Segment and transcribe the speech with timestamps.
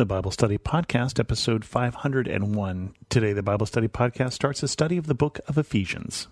[0.00, 2.94] the Bible Study Podcast, episode 501.
[3.10, 6.26] Today, the Bible Study Podcast starts a study of the book of Ephesians.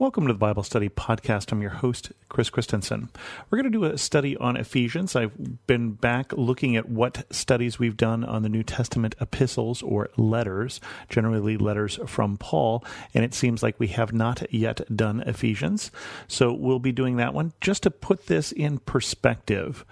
[0.00, 1.50] Welcome to the Bible Study Podcast.
[1.50, 3.08] I'm your host, Chris Christensen.
[3.50, 5.16] We're going to do a study on Ephesians.
[5.16, 10.08] I've been back looking at what studies we've done on the New Testament epistles or
[10.16, 15.90] letters, generally letters from Paul, and it seems like we have not yet done Ephesians.
[16.28, 17.52] So we'll be doing that one.
[17.60, 19.84] Just to put this in perspective,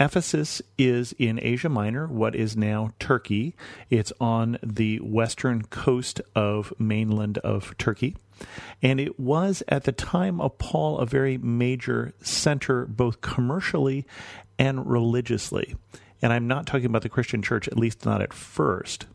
[0.00, 3.54] Ephesus is in Asia Minor, what is now Turkey.
[3.88, 8.16] It's on the western coast of mainland of Turkey.
[8.82, 14.06] And it was at the time of Paul a very major center, both commercially
[14.58, 15.76] and religiously.
[16.22, 19.06] And I'm not talking about the Christian church, at least not at first.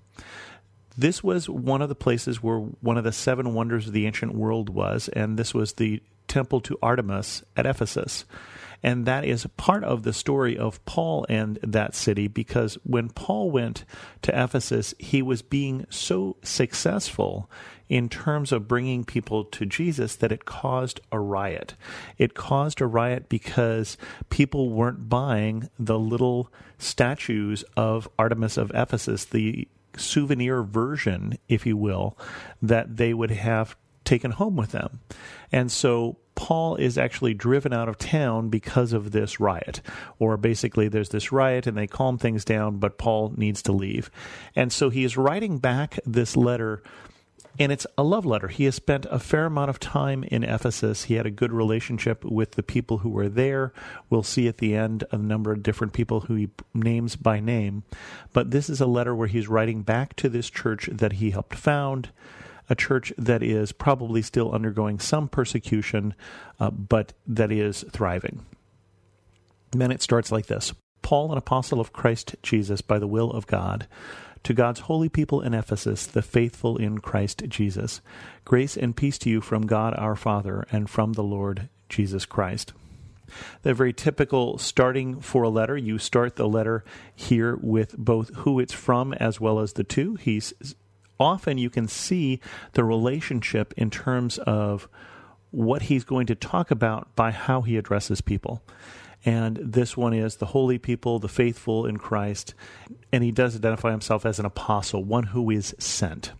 [0.97, 4.35] This was one of the places where one of the seven wonders of the ancient
[4.35, 8.25] world was, and this was the temple to Artemis at Ephesus.
[8.81, 13.51] And that is part of the story of Paul and that city because when Paul
[13.51, 13.83] went
[14.21, 17.49] to Ephesus, he was being so successful
[17.89, 21.73] in terms of bringing people to Jesus that it caused a riot.
[22.17, 23.97] It caused a riot because
[24.29, 31.75] people weren't buying the little statues of Artemis of Ephesus, the souvenir version, if you
[31.75, 32.17] will,
[32.61, 33.75] that they would have
[34.09, 34.99] taken home with them.
[35.51, 39.81] And so Paul is actually driven out of town because of this riot.
[40.17, 44.09] Or basically, there's this riot and they calm things down, but Paul needs to leave.
[44.55, 46.81] And so he is writing back this letter
[47.57, 48.47] and it's a love letter.
[48.47, 51.03] He has spent a fair amount of time in Ephesus.
[51.03, 53.73] He had a good relationship with the people who were there.
[54.09, 57.83] We'll see at the end a number of different people who he names by name.
[58.31, 61.55] But this is a letter where he's writing back to this church that he helped
[61.55, 62.11] found
[62.69, 66.13] a church that is probably still undergoing some persecution,
[66.59, 68.45] uh, but that is thriving.
[69.71, 73.31] And then it starts like this Paul, an apostle of Christ Jesus by the will
[73.31, 73.87] of God,
[74.43, 78.01] to God's holy people in Ephesus, the faithful in Christ Jesus,
[78.45, 82.73] grace and peace to you from God our Father and from the Lord Jesus Christ.
[83.61, 85.77] The very typical starting for a letter.
[85.77, 86.83] You start the letter
[87.15, 90.15] here with both who it's from as well as the to.
[90.15, 90.53] He's
[91.19, 92.39] often you can see
[92.73, 94.87] the relationship in terms of
[95.51, 98.61] what he's going to talk about by how he addresses people.
[99.25, 102.53] And this one is the holy people, the faithful in Christ.
[103.11, 106.31] And he does identify himself as an apostle, one who is sent.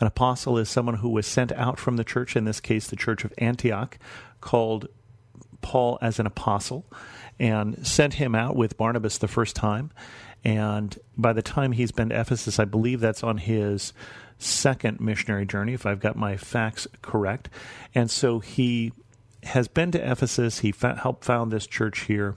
[0.00, 2.96] An apostle is someone who was sent out from the church, in this case, the
[2.96, 3.98] church of Antioch,
[4.40, 4.88] called
[5.62, 6.84] Paul as an apostle,
[7.38, 9.90] and sent him out with Barnabas the first time.
[10.44, 13.92] And by the time he's been to Ephesus, I believe that's on his
[14.38, 17.48] second missionary journey, if I've got my facts correct.
[17.94, 18.92] And so he
[19.44, 20.60] has been to Ephesus.
[20.60, 22.36] He fa- helped found this church here,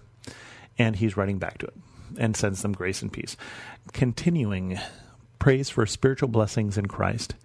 [0.77, 1.73] and he's writing back to it
[2.17, 3.35] and sends them grace and peace.
[3.91, 4.79] Continuing,
[5.39, 7.35] praise for spiritual blessings in Christ.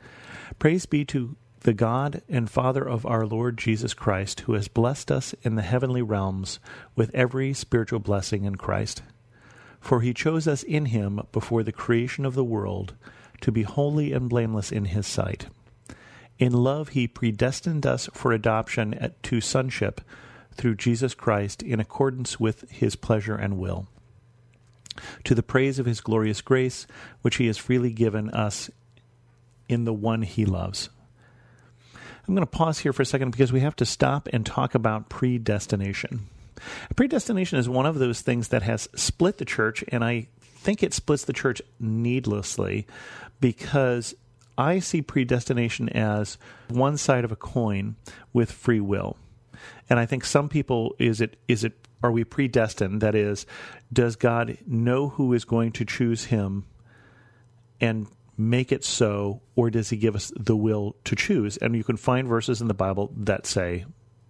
[0.58, 5.10] Praise be to the God and Father of our Lord Jesus Christ, who has blessed
[5.10, 6.58] us in the heavenly realms
[6.96, 9.02] with every spiritual blessing in Christ.
[9.80, 12.94] For he chose us in him before the creation of the world
[13.40, 15.46] to be holy and blameless in his sight.
[16.38, 20.00] In love, he predestined us for adoption to sonship
[20.52, 23.86] through Jesus Christ in accordance with his pleasure and will.
[25.24, 26.86] To the praise of his glorious grace,
[27.22, 28.70] which he has freely given us
[29.68, 30.90] in the one he loves.
[32.26, 34.74] I'm going to pause here for a second because we have to stop and talk
[34.74, 36.28] about predestination.
[36.96, 40.92] Predestination is one of those things that has split the church, and I think it
[40.92, 42.86] splits the church needlessly
[43.40, 44.14] because
[44.58, 46.36] I see predestination as
[46.68, 47.96] one side of a coin
[48.32, 49.16] with free will.
[49.88, 53.46] And I think some people is it is it are we predestined that is
[53.92, 56.64] does God know who is going to choose him
[57.80, 58.06] and
[58.36, 61.56] make it so or does he give us the will to choose?
[61.56, 63.86] And you can find verses in the Bible that say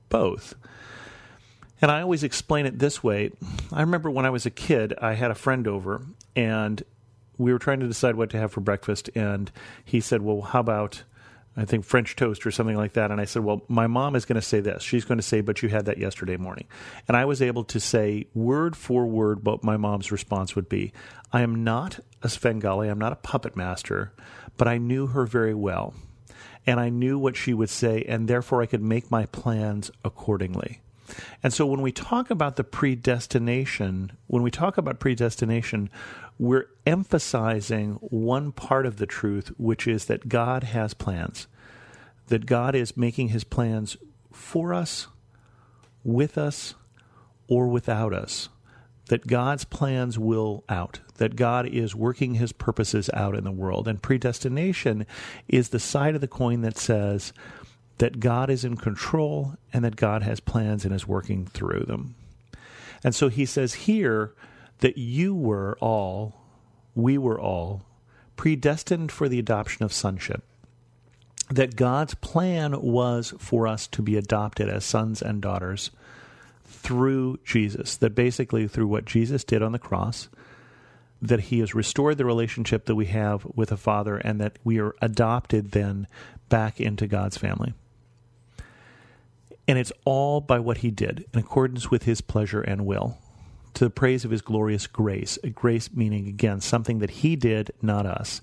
[0.08, 0.54] both.
[1.82, 3.30] And I always explain it this way.
[3.72, 6.04] I remember when I was a kid, I had a friend over,
[6.36, 6.82] and
[7.38, 9.08] we were trying to decide what to have for breakfast.
[9.14, 9.50] And
[9.84, 11.04] he said, Well, how about,
[11.56, 13.10] I think, French toast or something like that?
[13.10, 14.82] And I said, Well, my mom is going to say this.
[14.82, 16.66] She's going to say, But you had that yesterday morning.
[17.08, 20.92] And I was able to say word for word what my mom's response would be.
[21.32, 24.12] I am not a Svengali, I'm not a puppet master,
[24.58, 25.94] but I knew her very well.
[26.66, 30.82] And I knew what she would say, and therefore I could make my plans accordingly.
[31.42, 35.90] And so when we talk about the predestination, when we talk about predestination,
[36.38, 41.46] we're emphasizing one part of the truth, which is that God has plans.
[42.30, 43.96] that God is making his plans
[44.32, 45.08] for us,
[46.02, 46.74] with us,
[47.48, 48.48] or without us.
[49.08, 53.88] That God's plans will out, that God is working his purposes out in the world.
[53.88, 55.04] And predestination
[55.48, 57.32] is the side of the coin that says
[58.00, 62.14] that God is in control and that God has plans and is working through them.
[63.04, 64.32] And so he says here
[64.78, 66.34] that you were all,
[66.94, 67.82] we were all,
[68.36, 70.42] predestined for the adoption of sonship
[71.50, 75.90] that God's plan was for us to be adopted as sons and daughters
[76.64, 77.96] through Jesus.
[77.96, 80.28] That basically, through what Jesus did on the cross,
[81.20, 84.78] that He has restored the relationship that we have with a Father, and that we
[84.78, 86.06] are adopted then
[86.48, 87.74] back into God's family.
[89.70, 93.18] And it's all by what He did, in accordance with His pleasure and will,
[93.74, 95.38] to the praise of His glorious grace.
[95.44, 98.40] A grace meaning, again, something that He did, not us.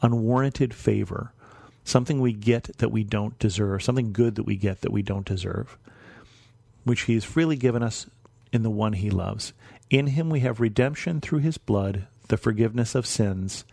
[0.00, 1.32] Unwarranted favor
[1.82, 5.26] something we get that we don't deserve, something good that we get that we don't
[5.26, 5.76] deserve,
[6.84, 8.06] which He has freely given us
[8.52, 9.52] in the one He loves.
[9.90, 13.64] In Him we have redemption through His blood, the forgiveness of sins,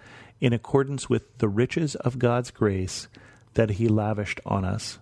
[0.41, 3.07] in accordance with the riches of God's grace
[3.53, 4.97] that He lavished on us.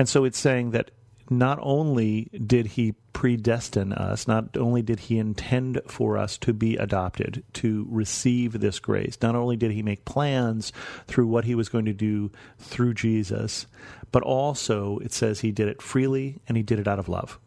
[0.00, 0.92] And so it's saying that
[1.28, 6.78] not only did he predestine us, not only did he intend for us to be
[6.78, 10.72] adopted, to receive this grace, not only did he make plans
[11.06, 13.66] through what he was going to do through Jesus,
[14.10, 17.38] but also it says he did it freely and he did it out of love.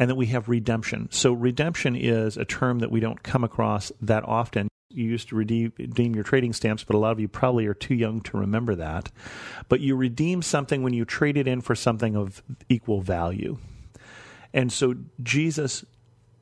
[0.00, 1.06] And that we have redemption.
[1.12, 4.66] So, redemption is a term that we don't come across that often
[4.96, 7.74] you used to redeem, redeem, your trading stamps, but a lot of you probably are
[7.74, 9.10] too young to remember that.
[9.68, 13.58] But you redeem something when you trade it in for something of equal value.
[14.54, 15.84] And so Jesus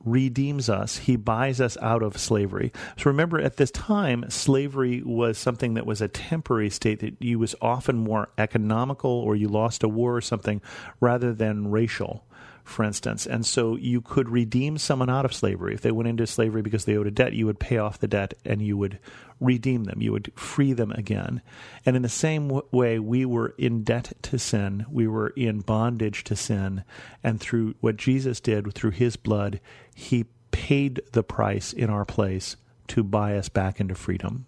[0.05, 0.97] redeems us.
[0.97, 2.71] He buys us out of slavery.
[2.97, 7.39] So remember, at this time, slavery was something that was a temporary state that you
[7.39, 10.61] was often more economical or you lost a war or something
[11.01, 12.23] rather than racial
[12.65, 13.25] for instance.
[13.25, 15.73] And so you could redeem someone out of slavery.
[15.75, 18.07] If they went into slavery because they owed a debt, you would pay off the
[18.07, 18.99] debt and you would
[19.39, 20.01] redeem them.
[20.01, 21.41] You would free them again.
[21.85, 24.85] And in the same way, we were in debt to sin.
[24.89, 26.83] We were in bondage to sin.
[27.23, 29.61] And through what Jesus did, through his blood,
[29.93, 32.57] he paid the price in our place
[32.87, 34.47] to buy us back into freedom.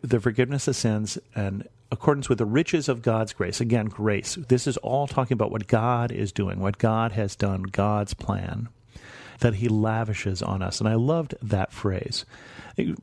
[0.00, 3.60] The forgiveness of sins and accordance with the riches of God's grace.
[3.60, 4.34] Again, grace.
[4.34, 8.68] This is all talking about what God is doing, what God has done, God's plan
[9.40, 10.80] that he lavishes on us.
[10.80, 12.24] And I loved that phrase.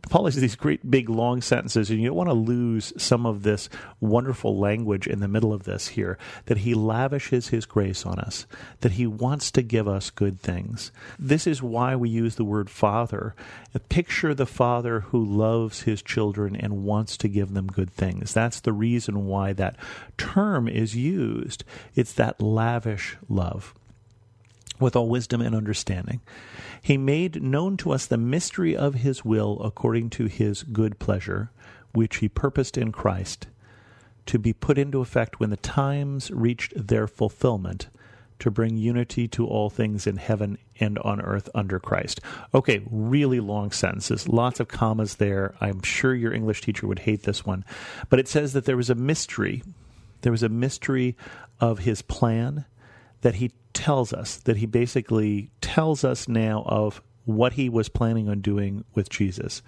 [0.10, 3.44] Paul has these great big long sentences, and you don't want to lose some of
[3.44, 3.70] this
[4.02, 6.18] wonderful language in the middle of this here
[6.48, 8.46] that he lavishes his grace on us,
[8.82, 10.92] that he wants to give us good things.
[11.18, 13.34] This is why we use the word father.
[13.88, 18.34] Picture the father who loves his children and wants to give them good things.
[18.34, 19.78] That's the reason why that
[20.18, 21.64] term is used.
[21.96, 23.74] It's that lavish love
[24.82, 26.22] with all wisdom and understanding.
[26.82, 31.52] He made known to us the mystery of his will according to his good pleasure,
[31.94, 33.48] which he purposed in Christ,
[34.26, 37.90] to be put into effect when the times reached their fulfillment,
[38.40, 42.20] to bring unity to all things in heaven and on earth under Christ.
[42.56, 45.54] Okay, really long sentences, lots of commas there.
[45.62, 47.64] I'm sure your English teacher would hate this one.
[48.10, 49.62] But it says that there was a mystery.
[50.22, 51.16] There was a mystery
[51.60, 52.66] of his plan
[53.22, 58.30] that he tells us, that he basically tells us now of what he was planning
[58.30, 59.62] on doing with Jesus.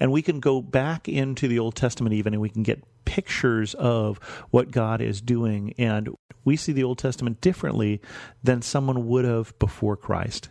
[0.00, 3.74] And we can go back into the Old Testament even and we can get pictures
[3.74, 4.18] of
[4.50, 5.72] what God is doing.
[5.78, 6.10] And
[6.44, 8.00] we see the Old Testament differently
[8.42, 10.48] than someone would have before Christ.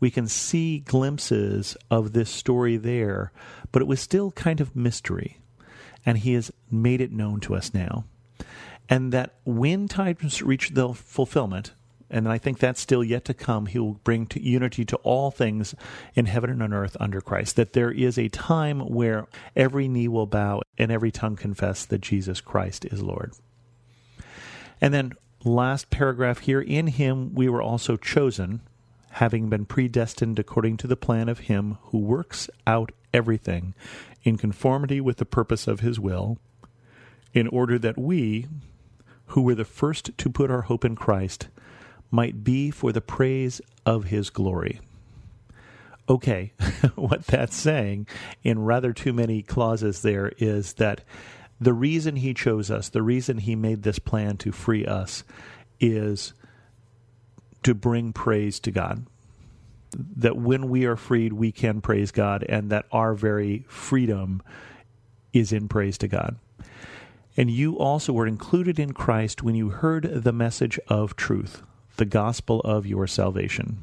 [0.00, 3.32] We can see glimpses of this story there,
[3.72, 5.38] but it was still kind of mystery.
[6.04, 8.04] And he has made it known to us now.
[8.88, 11.72] And that when times reach the fulfillment,
[12.14, 13.66] and I think that's still yet to come.
[13.66, 15.74] He will bring to unity to all things
[16.14, 17.56] in heaven and on earth under Christ.
[17.56, 22.00] That there is a time where every knee will bow and every tongue confess that
[22.00, 23.32] Jesus Christ is Lord.
[24.80, 28.60] And then, last paragraph here in him we were also chosen,
[29.10, 33.74] having been predestined according to the plan of him who works out everything
[34.22, 36.38] in conformity with the purpose of his will,
[37.32, 38.46] in order that we,
[39.28, 41.48] who were the first to put our hope in Christ,
[42.10, 44.80] might be for the praise of his glory.
[46.08, 46.52] Okay,
[46.96, 48.06] what that's saying
[48.42, 51.02] in rather too many clauses there is that
[51.60, 55.24] the reason he chose us, the reason he made this plan to free us,
[55.80, 56.34] is
[57.62, 59.06] to bring praise to God.
[59.96, 64.42] That when we are freed, we can praise God, and that our very freedom
[65.32, 66.36] is in praise to God.
[67.36, 71.62] And you also were included in Christ when you heard the message of truth,
[71.96, 73.78] the gospel of your salvation.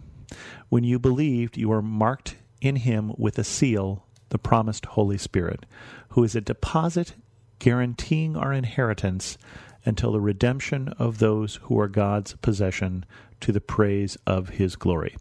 [0.69, 5.65] When you believed, you were marked in him with a seal, the promised Holy Spirit,
[6.09, 7.13] who is a deposit
[7.59, 9.37] guaranteeing our inheritance
[9.85, 13.05] until the redemption of those who are God's possession
[13.41, 15.17] to the praise of his glory.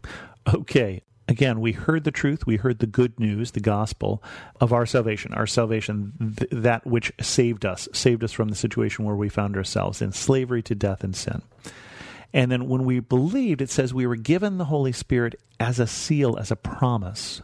[0.53, 4.23] Okay, again, we heard the truth, we heard the good news, the gospel
[4.59, 9.05] of our salvation, our salvation, th- that which saved us, saved us from the situation
[9.05, 11.41] where we found ourselves in slavery to death and sin.
[12.33, 15.87] And then when we believed, it says we were given the Holy Spirit as a
[15.87, 17.41] seal, as a promise.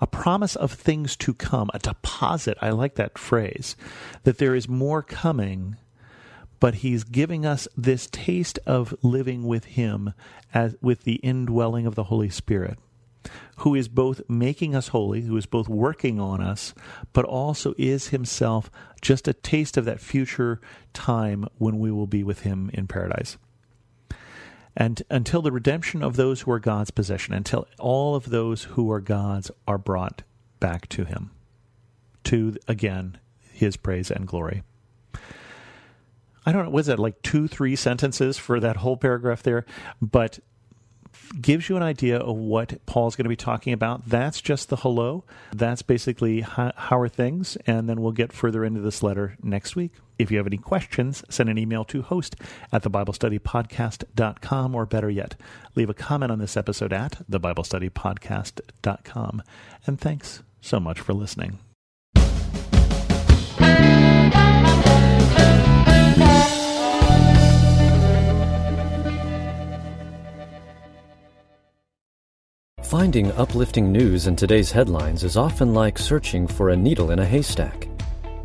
[0.00, 2.56] A promise of things to come, a deposit.
[2.62, 3.74] I like that phrase.
[4.22, 5.76] That there is more coming,
[6.60, 10.14] but He's giving us this taste of living with Him
[10.54, 12.78] as with the indwelling of the Holy Spirit,
[13.56, 16.72] who is both making us holy, who is both working on us,
[17.12, 18.70] but also is Himself
[19.02, 20.60] just a taste of that future
[20.92, 23.36] time when we will be with Him in paradise
[24.78, 28.90] and until the redemption of those who are God's possession, until all of those who
[28.92, 30.22] are God's are brought
[30.60, 31.32] back to Him,
[32.24, 33.18] to again
[33.52, 34.62] His praise and glory.
[36.46, 39.66] I don't know, was that like two, three sentences for that whole paragraph there?
[40.00, 40.38] But
[41.40, 44.08] gives you an idea of what Paul's going to be talking about.
[44.08, 45.24] That's just the hello.
[45.52, 49.74] That's basically how, how, are things, and then we'll get further into this letter next
[49.74, 49.92] week.
[50.18, 52.36] If you have any questions, send an email to host
[52.72, 55.36] at thebiblestudypodcast.com, or better yet,
[55.76, 59.42] leave a comment on this episode at thebiblestudypodcast.com.
[59.86, 61.60] And thanks so much for listening.
[72.82, 77.26] Finding uplifting news in today's headlines is often like searching for a needle in a
[77.26, 77.87] haystack.